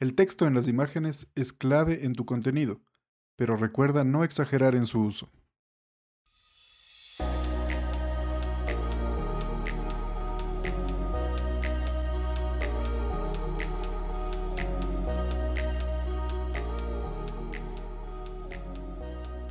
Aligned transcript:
El 0.00 0.14
texto 0.14 0.46
en 0.46 0.54
las 0.54 0.66
imágenes 0.66 1.28
es 1.34 1.52
clave 1.52 2.06
en 2.06 2.14
tu 2.14 2.24
contenido, 2.24 2.80
pero 3.36 3.58
recuerda 3.58 4.02
no 4.02 4.24
exagerar 4.24 4.74
en 4.74 4.86
su 4.86 5.02
uso. 5.02 5.28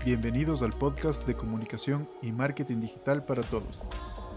Bienvenidos 0.04 0.64
al 0.64 0.74
podcast 0.74 1.28
de 1.28 1.36
comunicación 1.36 2.10
y 2.24 2.32
marketing 2.32 2.82
digital 2.82 3.24
para 3.24 3.44
todos. 3.44 3.80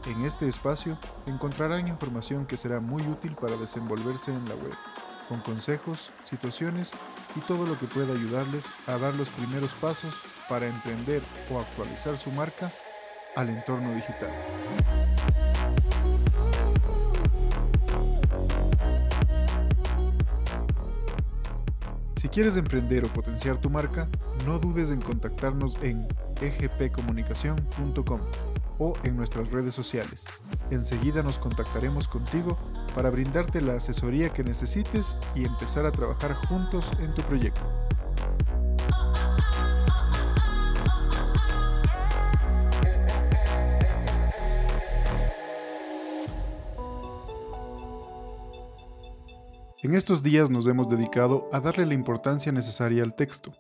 En 0.06 0.26
este 0.26 0.46
espacio 0.46 0.98
encontrarán 1.24 1.88
información 1.88 2.44
que 2.44 2.58
será 2.58 2.80
muy 2.80 3.00
útil 3.00 3.34
para 3.34 3.56
desenvolverse 3.56 4.30
en 4.30 4.46
la 4.46 4.56
web, 4.56 4.74
con 5.32 5.40
consejos, 5.40 6.10
situaciones 6.24 6.90
y 7.34 7.40
todo 7.40 7.64
lo 7.64 7.78
que 7.78 7.86
pueda 7.86 8.12
ayudarles 8.12 8.66
a 8.86 8.98
dar 8.98 9.14
los 9.14 9.30
primeros 9.30 9.72
pasos 9.72 10.14
para 10.46 10.66
emprender 10.66 11.22
o 11.50 11.58
actualizar 11.58 12.18
su 12.18 12.30
marca 12.32 12.70
al 13.34 13.48
entorno 13.48 13.94
digital. 13.94 14.30
Si 22.16 22.28
quieres 22.28 22.58
emprender 22.58 23.06
o 23.06 23.12
potenciar 23.14 23.56
tu 23.56 23.70
marca, 23.70 24.10
no 24.44 24.58
dudes 24.58 24.90
en 24.90 25.00
contactarnos 25.00 25.78
en 25.80 26.06
egpcomunicación.com 26.42 28.20
o 28.78 28.92
en 29.02 29.16
nuestras 29.16 29.50
redes 29.50 29.74
sociales. 29.74 30.24
Enseguida 30.72 31.22
nos 31.22 31.38
contactaremos 31.38 32.08
contigo 32.08 32.56
para 32.94 33.10
brindarte 33.10 33.60
la 33.60 33.74
asesoría 33.74 34.32
que 34.32 34.42
necesites 34.42 35.14
y 35.34 35.44
empezar 35.44 35.84
a 35.84 35.92
trabajar 35.92 36.32
juntos 36.32 36.90
en 36.98 37.14
tu 37.14 37.20
proyecto. 37.20 37.60
En 49.82 49.94
estos 49.94 50.22
días 50.22 50.48
nos 50.48 50.66
hemos 50.66 50.88
dedicado 50.88 51.50
a 51.52 51.60
darle 51.60 51.84
la 51.84 51.92
importancia 51.92 52.50
necesaria 52.50 53.02
al 53.02 53.14
texto. 53.14 53.52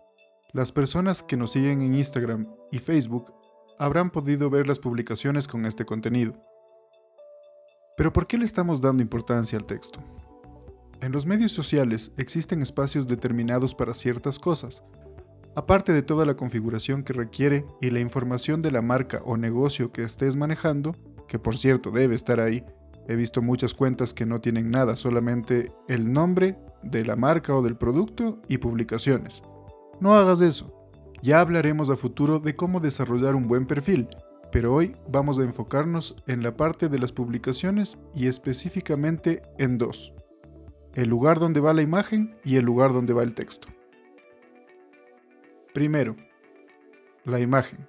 Las 0.54 0.72
personas 0.72 1.22
que 1.22 1.36
nos 1.36 1.52
siguen 1.52 1.82
en 1.82 1.94
Instagram 1.94 2.48
y 2.70 2.78
Facebook 2.78 3.34
habrán 3.78 4.10
podido 4.10 4.48
ver 4.48 4.66
las 4.66 4.78
publicaciones 4.78 5.46
con 5.46 5.66
este 5.66 5.84
contenido. 5.84 6.51
Pero 8.02 8.12
¿por 8.12 8.26
qué 8.26 8.36
le 8.36 8.44
estamos 8.44 8.80
dando 8.80 9.00
importancia 9.00 9.56
al 9.56 9.64
texto? 9.64 10.00
En 11.00 11.12
los 11.12 11.24
medios 11.24 11.52
sociales 11.52 12.10
existen 12.16 12.60
espacios 12.60 13.06
determinados 13.06 13.76
para 13.76 13.94
ciertas 13.94 14.40
cosas, 14.40 14.82
aparte 15.54 15.92
de 15.92 16.02
toda 16.02 16.26
la 16.26 16.34
configuración 16.34 17.04
que 17.04 17.12
requiere 17.12 17.64
y 17.80 17.90
la 17.90 18.00
información 18.00 18.60
de 18.60 18.72
la 18.72 18.82
marca 18.82 19.22
o 19.24 19.36
negocio 19.36 19.92
que 19.92 20.02
estés 20.02 20.34
manejando, 20.34 20.96
que 21.28 21.38
por 21.38 21.56
cierto 21.56 21.92
debe 21.92 22.16
estar 22.16 22.40
ahí, 22.40 22.64
He 23.06 23.14
visto 23.14 23.40
muchas 23.40 23.72
cuentas 23.72 24.12
que 24.12 24.26
no 24.26 24.40
tienen 24.40 24.72
nada, 24.72 24.96
solamente 24.96 25.70
el 25.86 26.12
nombre 26.12 26.58
de 26.82 27.04
la 27.04 27.14
marca 27.14 27.54
o 27.54 27.62
del 27.62 27.76
producto 27.76 28.42
y 28.48 28.58
publicaciones. 28.58 29.44
No 30.00 30.14
hagas 30.14 30.40
eso. 30.40 30.90
Ya 31.22 31.40
hablaremos 31.40 31.88
a 31.88 31.94
futuro 31.94 32.40
de 32.40 32.54
cómo 32.54 32.80
desarrollar 32.80 33.36
un 33.36 33.46
buen 33.46 33.64
perfil, 33.66 34.08
pero 34.52 34.74
hoy 34.74 34.94
vamos 35.08 35.38
a 35.38 35.44
enfocarnos 35.44 36.14
en 36.26 36.42
la 36.42 36.56
parte 36.56 36.90
de 36.90 36.98
las 36.98 37.10
publicaciones 37.10 37.98
y 38.14 38.26
específicamente 38.28 39.42
en 39.58 39.78
dos. 39.78 40.12
El 40.94 41.08
lugar 41.08 41.40
donde 41.40 41.60
va 41.60 41.72
la 41.72 41.80
imagen 41.80 42.36
y 42.44 42.56
el 42.56 42.66
lugar 42.66 42.92
donde 42.92 43.14
va 43.14 43.22
el 43.22 43.34
texto. 43.34 43.68
Primero, 45.72 46.16
la 47.24 47.40
imagen. 47.40 47.88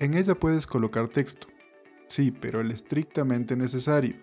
En 0.00 0.14
ella 0.14 0.34
puedes 0.34 0.66
colocar 0.66 1.08
texto. 1.08 1.46
Sí, 2.08 2.32
pero 2.32 2.60
el 2.60 2.72
estrictamente 2.72 3.56
necesario 3.56 4.16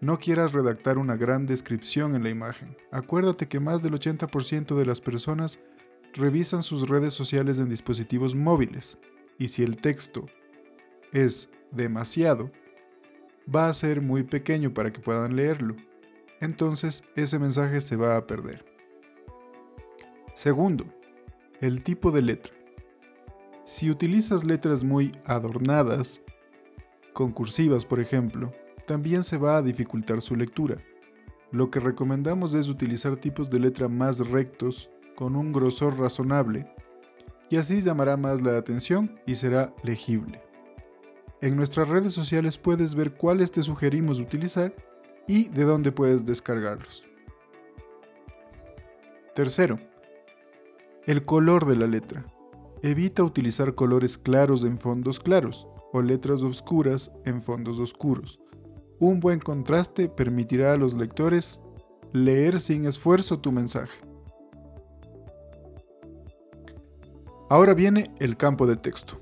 no 0.00 0.18
quieras 0.18 0.52
redactar 0.52 0.96
una 0.96 1.16
gran 1.16 1.44
descripción 1.44 2.14
en 2.14 2.22
la 2.22 2.30
imagen. 2.30 2.76
Acuérdate 2.92 3.48
que 3.48 3.58
más 3.58 3.82
del 3.82 3.94
80% 3.94 4.76
de 4.76 4.86
las 4.86 5.00
personas 5.00 5.58
revisan 6.12 6.62
sus 6.62 6.88
redes 6.88 7.14
sociales 7.14 7.58
en 7.58 7.68
dispositivos 7.68 8.36
móviles 8.36 8.98
y 9.38 9.48
si 9.48 9.64
el 9.64 9.76
texto 9.76 10.26
es 11.12 11.50
demasiado, 11.70 12.50
va 13.54 13.68
a 13.68 13.72
ser 13.72 14.00
muy 14.00 14.22
pequeño 14.22 14.72
para 14.72 14.92
que 14.92 15.00
puedan 15.00 15.36
leerlo. 15.36 15.76
Entonces 16.40 17.02
ese 17.14 17.38
mensaje 17.38 17.80
se 17.80 17.96
va 17.96 18.16
a 18.16 18.26
perder. 18.26 18.64
Segundo, 20.34 20.86
el 21.60 21.82
tipo 21.82 22.10
de 22.10 22.22
letra. 22.22 22.52
Si 23.64 23.90
utilizas 23.90 24.42
letras 24.42 24.82
muy 24.82 25.12
adornadas, 25.24 26.22
concursivas 27.12 27.84
por 27.84 28.00
ejemplo, 28.00 28.52
también 28.86 29.22
se 29.22 29.36
va 29.36 29.56
a 29.56 29.62
dificultar 29.62 30.20
su 30.20 30.34
lectura. 30.34 30.78
Lo 31.52 31.70
que 31.70 31.80
recomendamos 31.80 32.54
es 32.54 32.68
utilizar 32.68 33.16
tipos 33.16 33.50
de 33.50 33.60
letra 33.60 33.88
más 33.88 34.18
rectos, 34.18 34.90
con 35.14 35.36
un 35.36 35.52
grosor 35.52 35.98
razonable, 35.98 36.66
y 37.50 37.58
así 37.58 37.82
llamará 37.82 38.16
más 38.16 38.40
la 38.40 38.56
atención 38.56 39.20
y 39.26 39.34
será 39.34 39.74
legible. 39.84 40.51
En 41.42 41.56
nuestras 41.56 41.88
redes 41.88 42.12
sociales 42.12 42.56
puedes 42.56 42.94
ver 42.94 43.14
cuáles 43.14 43.50
te 43.50 43.62
sugerimos 43.62 44.20
utilizar 44.20 44.72
y 45.26 45.48
de 45.48 45.64
dónde 45.64 45.90
puedes 45.90 46.24
descargarlos. 46.24 47.04
Tercero, 49.34 49.76
el 51.04 51.24
color 51.24 51.66
de 51.66 51.74
la 51.74 51.88
letra. 51.88 52.24
Evita 52.80 53.24
utilizar 53.24 53.74
colores 53.74 54.18
claros 54.18 54.62
en 54.62 54.78
fondos 54.78 55.18
claros 55.18 55.66
o 55.92 56.00
letras 56.00 56.42
oscuras 56.44 57.12
en 57.24 57.42
fondos 57.42 57.80
oscuros. 57.80 58.38
Un 59.00 59.18
buen 59.18 59.40
contraste 59.40 60.08
permitirá 60.08 60.72
a 60.72 60.76
los 60.76 60.94
lectores 60.94 61.60
leer 62.12 62.60
sin 62.60 62.86
esfuerzo 62.86 63.40
tu 63.40 63.50
mensaje. 63.50 63.98
Ahora 67.50 67.74
viene 67.74 68.14
el 68.20 68.36
campo 68.36 68.64
de 68.64 68.76
texto. 68.76 69.18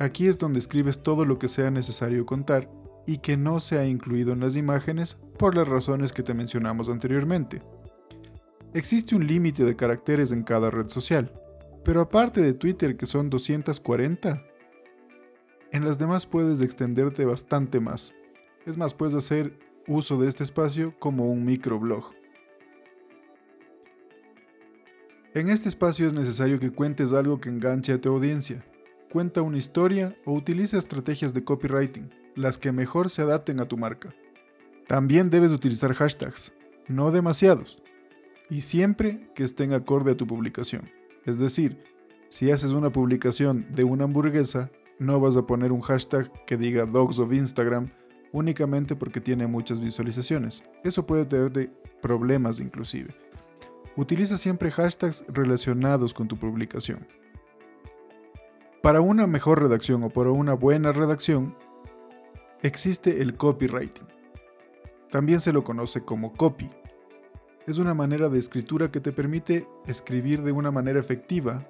Aquí 0.00 0.28
es 0.28 0.38
donde 0.38 0.58
escribes 0.58 1.02
todo 1.02 1.26
lo 1.26 1.38
que 1.38 1.46
sea 1.46 1.70
necesario 1.70 2.24
contar 2.24 2.70
y 3.06 3.18
que 3.18 3.36
no 3.36 3.60
se 3.60 3.78
ha 3.78 3.84
incluido 3.84 4.32
en 4.32 4.40
las 4.40 4.56
imágenes 4.56 5.18
por 5.38 5.54
las 5.54 5.68
razones 5.68 6.14
que 6.14 6.22
te 6.22 6.32
mencionamos 6.32 6.88
anteriormente. 6.88 7.60
Existe 8.72 9.14
un 9.14 9.26
límite 9.26 9.62
de 9.62 9.76
caracteres 9.76 10.32
en 10.32 10.42
cada 10.42 10.70
red 10.70 10.88
social, 10.88 11.30
pero 11.84 12.00
aparte 12.00 12.40
de 12.40 12.54
Twitter 12.54 12.96
que 12.96 13.04
son 13.04 13.28
240, 13.28 14.42
en 15.70 15.84
las 15.84 15.98
demás 15.98 16.24
puedes 16.24 16.62
extenderte 16.62 17.26
bastante 17.26 17.78
más. 17.78 18.14
Es 18.64 18.78
más, 18.78 18.94
puedes 18.94 19.14
hacer 19.14 19.58
uso 19.86 20.18
de 20.18 20.30
este 20.30 20.44
espacio 20.44 20.94
como 20.98 21.30
un 21.30 21.44
microblog. 21.44 22.14
En 25.34 25.50
este 25.50 25.68
espacio 25.68 26.06
es 26.06 26.14
necesario 26.14 26.58
que 26.58 26.70
cuentes 26.70 27.12
algo 27.12 27.38
que 27.38 27.50
enganche 27.50 27.92
a 27.92 28.00
tu 28.00 28.08
audiencia. 28.08 28.64
Cuenta 29.10 29.42
una 29.42 29.58
historia 29.58 30.16
o 30.24 30.32
utiliza 30.32 30.78
estrategias 30.78 31.34
de 31.34 31.42
copywriting, 31.42 32.10
las 32.36 32.58
que 32.58 32.70
mejor 32.70 33.10
se 33.10 33.22
adapten 33.22 33.60
a 33.60 33.66
tu 33.66 33.76
marca. 33.76 34.14
También 34.86 35.30
debes 35.30 35.50
utilizar 35.50 35.92
hashtags, 35.94 36.52
no 36.86 37.10
demasiados, 37.10 37.82
y 38.48 38.60
siempre 38.60 39.28
que 39.34 39.42
estén 39.42 39.72
acorde 39.72 40.12
a 40.12 40.16
tu 40.16 40.28
publicación. 40.28 40.88
Es 41.26 41.38
decir, 41.38 41.82
si 42.28 42.52
haces 42.52 42.70
una 42.70 42.92
publicación 42.92 43.66
de 43.74 43.82
una 43.82 44.04
hamburguesa, 44.04 44.70
no 45.00 45.18
vas 45.18 45.36
a 45.36 45.44
poner 45.44 45.72
un 45.72 45.80
hashtag 45.80 46.30
que 46.44 46.56
diga 46.56 46.86
dogs 46.86 47.18
of 47.18 47.32
Instagram 47.32 47.90
únicamente 48.30 48.94
porque 48.94 49.20
tiene 49.20 49.48
muchas 49.48 49.80
visualizaciones. 49.80 50.62
Eso 50.84 51.04
puede 51.04 51.24
tener 51.24 51.72
problemas 52.00 52.60
inclusive. 52.60 53.12
Utiliza 53.96 54.36
siempre 54.36 54.70
hashtags 54.70 55.24
relacionados 55.26 56.14
con 56.14 56.28
tu 56.28 56.36
publicación. 56.36 57.08
Para 58.82 59.02
una 59.02 59.26
mejor 59.26 59.60
redacción 59.60 60.02
o 60.04 60.08
para 60.08 60.30
una 60.30 60.54
buena 60.54 60.90
redacción, 60.90 61.54
existe 62.62 63.20
el 63.20 63.36
copywriting. 63.36 64.06
También 65.10 65.40
se 65.40 65.52
lo 65.52 65.64
conoce 65.64 66.00
como 66.02 66.32
copy. 66.32 66.70
Es 67.66 67.76
una 67.76 67.92
manera 67.92 68.30
de 68.30 68.38
escritura 68.38 68.90
que 68.90 69.00
te 69.00 69.12
permite 69.12 69.68
escribir 69.86 70.40
de 70.40 70.52
una 70.52 70.70
manera 70.70 70.98
efectiva 70.98 71.68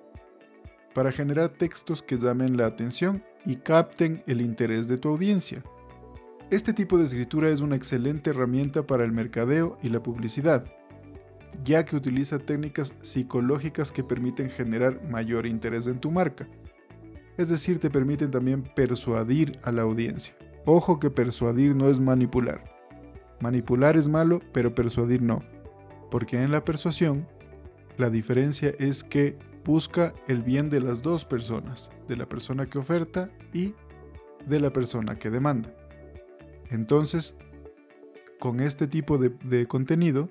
para 0.94 1.10
generar 1.10 1.48
textos 1.48 2.00
que 2.00 2.16
llamen 2.16 2.56
la 2.56 2.66
atención 2.66 3.24
y 3.44 3.56
capten 3.56 4.22
el 4.28 4.40
interés 4.40 4.86
de 4.86 4.96
tu 4.96 5.08
audiencia. 5.08 5.64
Este 6.52 6.72
tipo 6.72 6.96
de 6.96 7.04
escritura 7.04 7.50
es 7.50 7.60
una 7.60 7.74
excelente 7.74 8.30
herramienta 8.30 8.86
para 8.86 9.04
el 9.04 9.10
mercadeo 9.10 9.78
y 9.82 9.88
la 9.88 10.00
publicidad, 10.00 10.64
ya 11.64 11.84
que 11.84 11.96
utiliza 11.96 12.38
técnicas 12.38 12.94
psicológicas 13.00 13.90
que 13.90 14.04
permiten 14.04 14.48
generar 14.48 15.02
mayor 15.10 15.46
interés 15.46 15.88
en 15.88 15.98
tu 15.98 16.12
marca. 16.12 16.46
Es 17.36 17.48
decir, 17.48 17.78
te 17.78 17.90
permiten 17.90 18.30
también 18.30 18.62
persuadir 18.62 19.58
a 19.62 19.72
la 19.72 19.82
audiencia. 19.82 20.36
Ojo 20.66 21.00
que 21.00 21.10
persuadir 21.10 21.74
no 21.74 21.88
es 21.88 22.00
manipular. 22.00 22.64
Manipular 23.40 23.96
es 23.96 24.08
malo, 24.08 24.40
pero 24.52 24.74
persuadir 24.74 25.22
no. 25.22 25.42
Porque 26.10 26.42
en 26.42 26.52
la 26.52 26.64
persuasión, 26.64 27.26
la 27.96 28.10
diferencia 28.10 28.74
es 28.78 29.04
que 29.04 29.38
busca 29.64 30.12
el 30.26 30.42
bien 30.42 30.70
de 30.70 30.80
las 30.80 31.02
dos 31.02 31.24
personas, 31.24 31.90
de 32.08 32.16
la 32.16 32.28
persona 32.28 32.66
que 32.66 32.78
oferta 32.78 33.30
y 33.52 33.74
de 34.46 34.60
la 34.60 34.72
persona 34.72 35.18
que 35.18 35.30
demanda. 35.30 35.74
Entonces, 36.70 37.34
con 38.38 38.60
este 38.60 38.86
tipo 38.86 39.18
de, 39.18 39.66
contenido, 39.66 40.30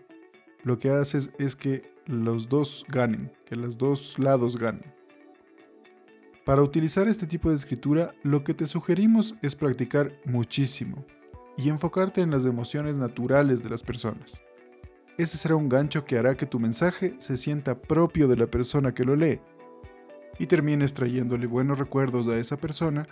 lo 0.64 0.78
que 0.78 0.90
haces 0.90 1.30
es 1.38 1.56
que 1.56 1.84
los 2.06 2.50
dos 2.50 2.86
ganen, 2.90 3.32
que 3.46 3.56
los 3.56 3.78
dos 3.78 4.18
lados 4.20 4.58
ganen. 4.58 4.99
Para 6.50 6.64
utilizar 6.64 7.08
este 7.08 7.28
tipo 7.28 7.52
de 7.52 7.56
escritura, 7.56 8.16
lo 8.24 8.44
que 8.44 8.56
te 8.56 8.66
sugerimos 8.66 9.36
es 9.44 9.54
practicar 9.54 10.14
muchísimo 10.26 11.06
y 11.56 11.70
enfocarte 11.70 12.22
en 12.22 12.32
las 12.32 12.44
emociones 12.44 12.96
naturales 12.96 13.62
de 13.62 13.70
las 13.70 13.84
personas. 13.84 14.42
Ese 15.20 15.38
será 15.38 15.56
un 15.56 15.70
gancho 15.70 16.06
que 16.06 16.18
hará 16.18 16.34
que 16.34 16.48
tu 16.48 16.60
mensaje 16.60 17.14
se 17.20 17.38
sienta 17.38 17.80
propio 17.80 18.28
de 18.28 18.36
la 18.36 18.48
persona 18.48 18.96
que 18.96 19.04
lo 19.04 19.16
lee 19.16 19.40
y 20.40 20.48
termines 20.48 20.96
trayéndole 20.96 21.46
buenos 21.46 21.78
recuerdos 21.78 22.28
a 22.28 22.40
esa 22.40 22.58
persona 22.58 23.08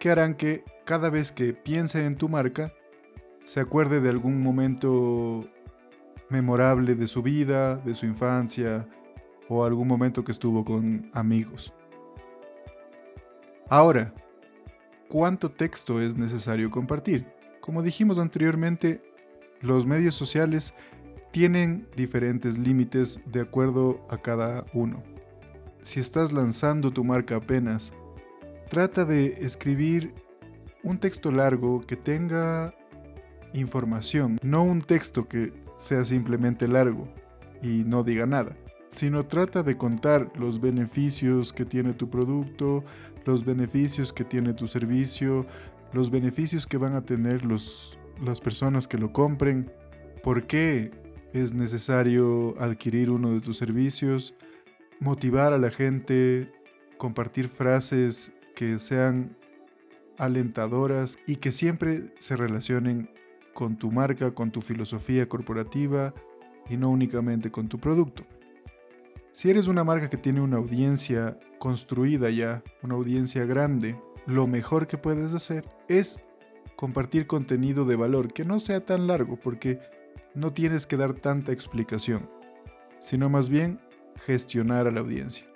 que 0.00 0.10
harán 0.10 0.34
que 0.34 0.64
cada 0.84 1.08
vez 1.08 1.30
que 1.30 1.54
piense 1.54 2.04
en 2.04 2.16
tu 2.16 2.28
marca, 2.28 2.72
se 3.44 3.60
acuerde 3.60 4.00
de 4.00 4.10
algún 4.10 4.42
momento 4.42 5.48
memorable 6.30 6.96
de 6.96 7.06
su 7.06 7.22
vida, 7.22 7.76
de 7.76 7.94
su 7.94 8.06
infancia 8.06 8.88
o 9.48 9.64
algún 9.64 9.86
momento 9.86 10.24
que 10.24 10.32
estuvo 10.32 10.64
con 10.64 11.08
amigos. 11.14 11.72
Ahora, 13.72 14.12
¿cuánto 15.08 15.50
texto 15.50 16.02
es 16.02 16.14
necesario 16.14 16.70
compartir? 16.70 17.26
Como 17.62 17.82
dijimos 17.82 18.18
anteriormente, 18.18 19.02
los 19.62 19.86
medios 19.86 20.14
sociales 20.14 20.74
tienen 21.30 21.88
diferentes 21.96 22.58
límites 22.58 23.18
de 23.24 23.40
acuerdo 23.40 24.06
a 24.10 24.18
cada 24.18 24.66
uno. 24.74 25.02
Si 25.80 26.00
estás 26.00 26.34
lanzando 26.34 26.90
tu 26.90 27.02
marca 27.02 27.36
apenas, 27.36 27.94
trata 28.68 29.06
de 29.06 29.28
escribir 29.40 30.12
un 30.82 30.98
texto 30.98 31.32
largo 31.32 31.80
que 31.80 31.96
tenga 31.96 32.74
información, 33.54 34.38
no 34.42 34.64
un 34.64 34.82
texto 34.82 35.26
que 35.28 35.50
sea 35.78 36.04
simplemente 36.04 36.68
largo 36.68 37.08
y 37.62 37.84
no 37.86 38.04
diga 38.04 38.26
nada, 38.26 38.54
sino 38.92 39.24
trata 39.24 39.62
de 39.62 39.78
contar 39.78 40.30
los 40.38 40.60
beneficios 40.60 41.54
que 41.54 41.64
tiene 41.64 41.94
tu 41.94 42.10
producto, 42.10 42.84
los 43.24 43.42
beneficios 43.42 44.12
que 44.12 44.22
tiene 44.22 44.52
tu 44.52 44.68
servicio, 44.68 45.46
los 45.94 46.10
beneficios 46.10 46.66
que 46.66 46.76
van 46.76 46.94
a 46.94 47.02
tener 47.02 47.42
los, 47.42 47.98
las 48.22 48.40
personas 48.40 48.86
que 48.86 48.98
lo 48.98 49.10
compren, 49.10 49.72
por 50.22 50.46
qué 50.46 50.90
es 51.32 51.54
necesario 51.54 52.54
adquirir 52.60 53.08
uno 53.08 53.32
de 53.32 53.40
tus 53.40 53.56
servicios, 53.56 54.34
motivar 55.00 55.54
a 55.54 55.58
la 55.58 55.70
gente, 55.70 56.52
compartir 56.98 57.48
frases 57.48 58.34
que 58.54 58.78
sean 58.78 59.34
alentadoras 60.18 61.18
y 61.26 61.36
que 61.36 61.50
siempre 61.50 62.10
se 62.18 62.36
relacionen 62.36 63.08
con 63.54 63.78
tu 63.78 63.90
marca, 63.90 64.32
con 64.32 64.50
tu 64.50 64.60
filosofía 64.60 65.30
corporativa 65.30 66.12
y 66.68 66.76
no 66.76 66.90
únicamente 66.90 67.50
con 67.50 67.68
tu 67.68 67.78
producto. 67.78 68.24
Si 69.32 69.48
eres 69.48 69.66
una 69.66 69.82
marca 69.82 70.10
que 70.10 70.18
tiene 70.18 70.42
una 70.42 70.58
audiencia 70.58 71.38
construida 71.58 72.28
ya, 72.28 72.62
una 72.82 72.96
audiencia 72.96 73.46
grande, 73.46 73.98
lo 74.26 74.46
mejor 74.46 74.86
que 74.86 74.98
puedes 74.98 75.32
hacer 75.32 75.64
es 75.88 76.20
compartir 76.76 77.26
contenido 77.26 77.86
de 77.86 77.96
valor 77.96 78.34
que 78.34 78.44
no 78.44 78.60
sea 78.60 78.84
tan 78.84 79.06
largo 79.06 79.40
porque 79.40 79.80
no 80.34 80.52
tienes 80.52 80.86
que 80.86 80.98
dar 80.98 81.14
tanta 81.14 81.50
explicación, 81.50 82.28
sino 82.98 83.30
más 83.30 83.48
bien 83.48 83.80
gestionar 84.26 84.86
a 84.86 84.90
la 84.90 85.00
audiencia. 85.00 85.46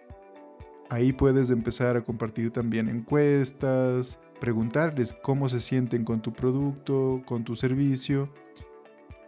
Ahí 0.88 1.12
puedes 1.12 1.50
empezar 1.50 1.99
a 1.99 2.05
compartir 2.05 2.52
también 2.52 2.88
encuestas, 2.88 4.19
preguntarles 4.40 5.14
cómo 5.23 5.50
se 5.50 5.61
sienten 5.61 6.02
con 6.05 6.23
tu 6.23 6.32
producto, 6.32 7.23
con 7.26 7.44
tu 7.44 7.55
servicio 7.56 8.32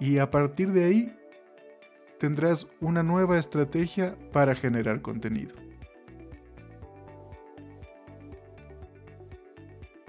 y 0.01 0.19
a 0.19 0.31
partir 0.31 0.73
de 0.73 0.85
ahí 0.85 1.18
tendrás 2.19 2.67
una 2.81 3.03
nueva 3.03 3.39
estrategia 3.39 4.17
para 4.33 4.55
generar 4.55 5.01
contenido. 5.03 5.55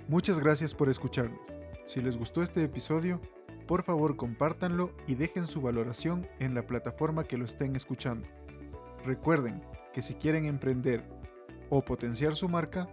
Muchas 0.08 0.40
gracias 0.40 0.74
por 0.74 0.90
escucharnos. 0.90 1.40
Si 1.86 2.02
les 2.02 2.18
gustó 2.18 2.42
este 2.42 2.64
episodio, 2.64 3.22
por 3.68 3.84
favor 3.84 4.16
compártanlo 4.16 4.92
y 5.06 5.14
dejen 5.14 5.46
su 5.46 5.62
valoración 5.62 6.28
en 6.40 6.56
la 6.56 6.66
plataforma 6.66 7.24
que 7.24 7.38
lo 7.38 7.46
estén 7.46 7.76
escuchando. 7.76 8.28
Recuerden 9.06 9.62
que 9.94 10.02
si 10.02 10.16
quieren 10.16 10.46
emprender 10.46 11.04
o 11.70 11.86
potenciar 11.86 12.36
su 12.36 12.50
marca, 12.50 12.90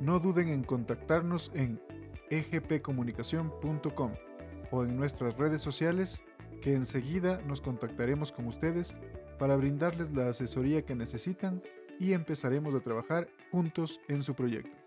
no 0.00 0.18
duden 0.18 0.48
en 0.48 0.64
contactarnos 0.64 1.52
en 1.54 1.80
egpcomunicación.com 2.30 4.12
o 4.72 4.84
en 4.84 4.96
nuestras 4.96 5.36
redes 5.36 5.60
sociales 5.62 6.22
que 6.60 6.74
enseguida 6.74 7.40
nos 7.46 7.60
contactaremos 7.60 8.32
con 8.32 8.46
ustedes 8.46 8.94
para 9.38 9.56
brindarles 9.56 10.12
la 10.12 10.28
asesoría 10.28 10.84
que 10.84 10.94
necesitan 10.94 11.62
y 11.98 12.12
empezaremos 12.12 12.74
a 12.74 12.80
trabajar 12.80 13.28
juntos 13.50 14.00
en 14.08 14.22
su 14.22 14.34
proyecto. 14.34 14.79